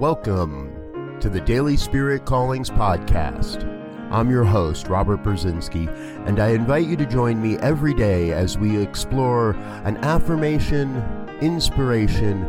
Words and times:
Welcome 0.00 1.18
to 1.18 1.28
the 1.28 1.40
Daily 1.40 1.76
Spirit 1.76 2.24
Callings 2.24 2.70
Podcast. 2.70 3.64
I'm 4.12 4.30
your 4.30 4.44
host, 4.44 4.86
Robert 4.86 5.24
Brzezinski, 5.24 5.88
and 6.24 6.38
I 6.38 6.50
invite 6.50 6.86
you 6.86 6.96
to 6.98 7.04
join 7.04 7.42
me 7.42 7.56
every 7.58 7.94
day 7.94 8.30
as 8.30 8.56
we 8.56 8.80
explore 8.80 9.56
an 9.82 9.96
affirmation, 10.04 11.02
inspiration, 11.40 12.44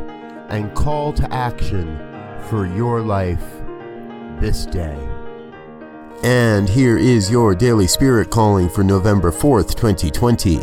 and 0.50 0.76
call 0.76 1.12
to 1.14 1.34
action 1.34 1.98
for 2.50 2.68
your 2.68 3.02
life 3.02 3.44
this 4.40 4.68
day. 4.68 5.00
And 6.24 6.70
here 6.70 7.00
is 7.00 7.32
your 7.32 7.56
Daily 7.56 7.88
Spirit 7.88 8.30
Calling 8.30 8.70
for 8.70 8.84
November 8.84 9.32
4th, 9.32 9.74
2020. 9.74 10.60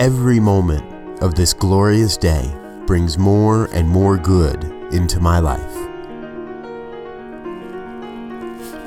Every 0.00 0.40
moment 0.40 1.22
of 1.22 1.36
this 1.36 1.52
glorious 1.52 2.16
day 2.16 2.52
brings 2.86 3.18
more 3.18 3.66
and 3.72 3.88
more 3.88 4.16
good 4.16 4.64
into 4.92 5.20
my 5.20 5.38
life. 5.38 5.74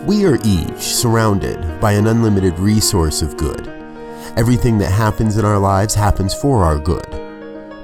We 0.05 0.25
are 0.25 0.37
each 0.43 0.81
surrounded 0.81 1.81
by 1.81 1.93
an 1.93 2.07
unlimited 2.07 2.59
resource 2.59 3.21
of 3.21 3.37
good. 3.37 3.67
Everything 4.37 4.77
that 4.77 4.91
happens 4.91 5.37
in 5.37 5.45
our 5.45 5.57
lives 5.57 5.95
happens 5.95 6.33
for 6.33 6.63
our 6.63 6.77
good. 6.77 7.07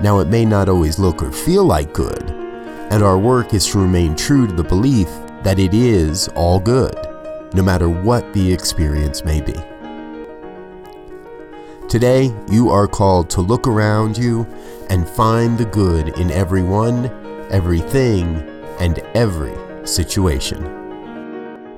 Now, 0.01 0.19
it 0.19 0.27
may 0.27 0.45
not 0.45 0.69
always 0.69 0.99
look 0.99 1.23
or 1.23 1.31
feel 1.31 1.63
like 1.63 1.93
good, 1.93 2.21
and 2.91 3.01
our 3.01 3.17
work 3.17 3.53
is 3.53 3.67
to 3.67 3.79
remain 3.79 4.15
true 4.15 4.47
to 4.47 4.53
the 4.53 4.63
belief 4.63 5.07
that 5.43 5.59
it 5.59 5.73
is 5.73 6.27
all 6.29 6.59
good, 6.59 6.95
no 7.53 7.63
matter 7.63 7.89
what 7.89 8.33
the 8.33 8.51
experience 8.51 9.23
may 9.23 9.41
be. 9.41 9.55
Today, 11.87 12.33
you 12.49 12.69
are 12.69 12.87
called 12.87 13.29
to 13.31 13.41
look 13.41 13.67
around 13.67 14.17
you 14.17 14.47
and 14.91 15.09
find 15.09 15.57
the 15.57 15.65
good 15.65 16.09
in 16.19 16.29
everyone, 16.31 17.05
everything, 17.49 18.25
and 18.79 18.99
every 19.15 19.55
situation. 19.87 20.77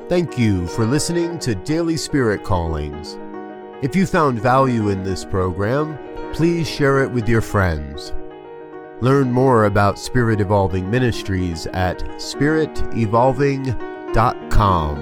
Thank 0.09 0.39
you 0.39 0.67
for 0.67 0.85
listening 0.85 1.37
to 1.39 1.53
Daily 1.53 1.95
Spirit 1.95 2.43
Callings. 2.43 3.19
If 3.83 3.95
you 3.95 4.07
found 4.07 4.41
value 4.41 4.89
in 4.89 5.03
this 5.03 5.23
program, 5.23 5.99
please 6.33 6.67
share 6.67 7.03
it 7.03 7.11
with 7.11 7.29
your 7.29 7.41
friends. 7.41 8.13
Learn 8.99 9.31
more 9.31 9.65
about 9.65 9.99
Spirit 9.99 10.41
Evolving 10.41 10.89
Ministries 10.89 11.67
at 11.67 11.99
spiritevolving.com. 11.99 14.99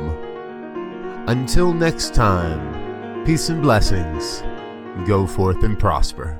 Until 1.27 1.73
next 1.73 2.13
time, 2.13 3.25
peace 3.25 3.47
and 3.47 3.61
blessings 3.61 4.43
go 5.07 5.25
forth 5.25 5.63
and 5.63 5.79
prosper. 5.79 6.37